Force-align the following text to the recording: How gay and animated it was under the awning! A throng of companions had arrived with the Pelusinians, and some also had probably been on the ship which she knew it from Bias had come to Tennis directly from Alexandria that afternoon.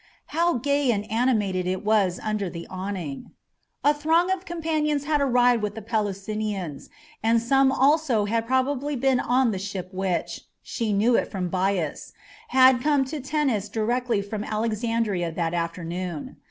How 0.33 0.55
gay 0.55 0.89
and 0.89 1.05
animated 1.11 1.67
it 1.67 1.85
was 1.85 2.19
under 2.23 2.49
the 2.49 2.65
awning! 2.71 3.29
A 3.83 3.93
throng 3.93 4.31
of 4.31 4.45
companions 4.45 5.03
had 5.03 5.21
arrived 5.21 5.61
with 5.61 5.75
the 5.75 5.81
Pelusinians, 5.83 6.89
and 7.21 7.39
some 7.39 7.71
also 7.71 8.25
had 8.25 8.47
probably 8.47 8.95
been 8.95 9.19
on 9.19 9.51
the 9.51 9.59
ship 9.59 9.89
which 9.93 10.41
she 10.63 10.91
knew 10.91 11.15
it 11.15 11.29
from 11.29 11.49
Bias 11.49 12.13
had 12.47 12.81
come 12.81 13.05
to 13.05 13.19
Tennis 13.19 13.69
directly 13.69 14.23
from 14.23 14.43
Alexandria 14.43 15.31
that 15.33 15.53
afternoon. 15.53 16.37